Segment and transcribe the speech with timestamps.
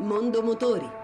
[0.00, 0.99] Mondo Motori.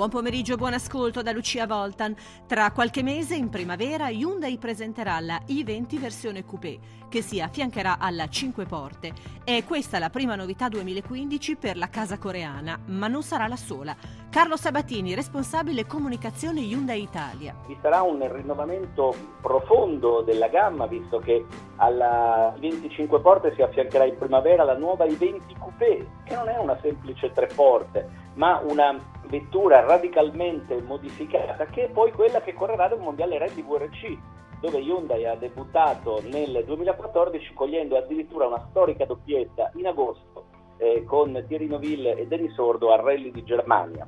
[0.00, 2.16] Buon pomeriggio e buon ascolto da Lucia Voltan.
[2.46, 6.78] Tra qualche mese, in primavera, Hyundai presenterà la i20 versione coupé,
[7.10, 9.12] che si affiancherà alla 5 porte.
[9.44, 13.94] È questa la prima novità 2015 per la casa coreana, ma non sarà la sola.
[14.30, 17.54] Carlo Sabatini, responsabile comunicazione Hyundai Italia.
[17.66, 21.44] Vi sarà un rinnovamento profondo della gamma, visto che
[21.76, 26.78] alla 25 porte si affiancherà in primavera la nuova i20 coupé, che non è una
[26.80, 32.98] semplice tre porte, ma una vettura radicalmente modificata che è poi quella che correrà nel
[32.98, 34.18] mondiale Rally VRC
[34.60, 40.44] dove Hyundai ha debuttato nel 2014 cogliendo addirittura una storica doppietta in agosto
[40.76, 44.06] eh, con Thierry Neuville e Denis Sordo al Rally di Germania.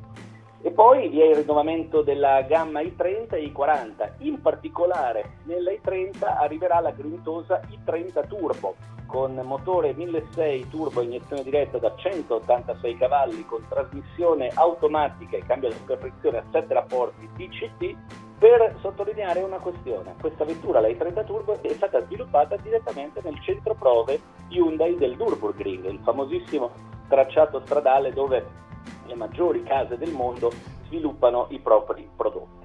[0.64, 6.24] E poi vi è il rinnovamento della gamma i30 e i40, in particolare nella i30
[6.24, 8.76] arriverà la grintosa i30 Turbo
[9.06, 15.96] con motore 1600 turbo iniezione diretta da 186 cavalli con trasmissione automatica e cambio di
[15.98, 17.94] frizione a 7 rapporti DCT
[18.38, 20.14] per sottolineare una questione.
[20.18, 25.84] Questa vettura, la i30 Turbo, è stata sviluppata direttamente nel centro prove Hyundai del Nürburgring,
[25.84, 26.70] il famosissimo
[27.08, 28.44] tracciato stradale dove
[29.06, 30.52] le maggiori case del mondo
[30.86, 32.61] sviluppano i propri prodotti.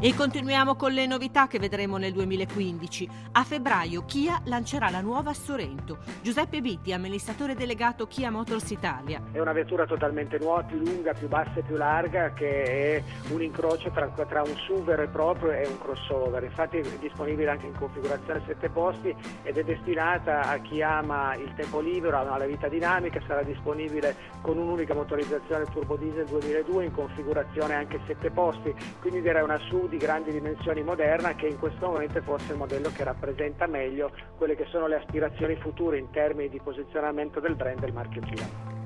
[0.00, 3.08] E continuiamo con le novità che vedremo nel 2015.
[3.32, 5.98] A febbraio Kia lancerà la nuova Sorento.
[6.22, 9.20] Giuseppe Bitti, amministratore delegato Kia Motors Italia.
[9.32, 13.42] È una vettura totalmente nuova, più lunga, più bassa e più larga, che è un
[13.42, 16.44] incrocio tra, tra un SUV vero e proprio e un crossover.
[16.44, 21.52] Infatti è disponibile anche in configurazione 7 posti ed è destinata a chi ama il
[21.56, 26.92] tempo libero, ama la vita dinamica, sarà disponibile con un'unica motorizzazione turbo diesel 2002 in
[26.92, 31.86] configurazione anche 7 posti, quindi direi una SUV di grandi dimensioni moderna che in questo
[31.86, 36.10] momento è forse il modello che rappresenta meglio quelle che sono le aspirazioni future in
[36.10, 38.76] termini di posizionamento del brand del marchio Kia.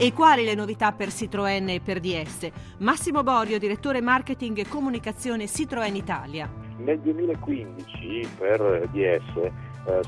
[0.00, 2.50] E quali le novità per Citroën e per DS?
[2.78, 6.48] Massimo Borio, direttore marketing e comunicazione Citroën Italia.
[6.76, 9.52] Nel 2015 per DS eh,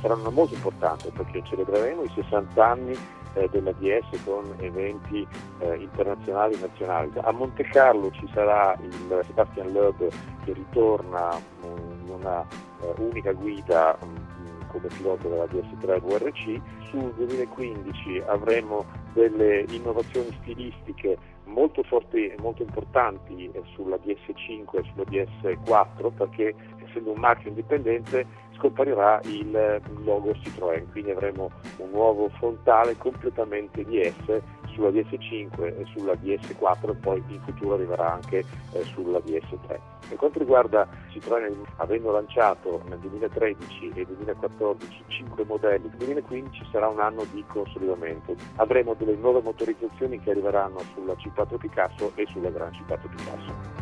[0.00, 2.97] sarà un anno molto importante perché celebreremo i 60 anni
[3.35, 5.27] eh, della DS con eventi
[5.59, 7.11] eh, internazionali e nazionali.
[7.21, 10.09] A Monte Carlo ci sarà il Sebastian Loeb
[10.45, 12.47] che ritorna mm, in una
[12.83, 16.61] eh, unica guida mm, come pilota della DS3 VRC.
[16.91, 24.85] Sul 2015 avremo delle innovazioni stilistiche molto forti e molto importanti eh, sulla DS5 e
[24.93, 26.55] sulla DS4 perché
[26.85, 34.41] essendo un marchio indipendente scomparirà il logo Citroën, quindi avremo un nuovo frontale completamente DS
[34.72, 39.78] sulla DS5 e sulla DS4 e poi in futuro arriverà anche eh, sulla DS3.
[40.09, 46.88] Per quanto riguarda Citroën, avendo lanciato nel 2013 e 2014 5 modelli, il 2015 sarà
[46.88, 48.34] un anno di consolidamento.
[48.56, 53.80] Avremo delle nuove motorizzazioni che arriveranno sulla C4 Picasso e sulla Gran C4 Picasso.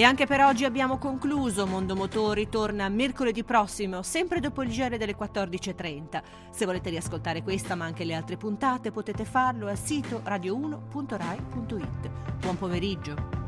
[0.00, 1.66] E anche per oggi abbiamo concluso.
[1.66, 6.22] Mondo Motori torna mercoledì prossimo, sempre dopo il giro delle 14.30.
[6.50, 12.10] Se volete riascoltare questa ma anche le altre puntate potete farlo al sito radio1.rai.it.
[12.38, 13.39] Buon pomeriggio.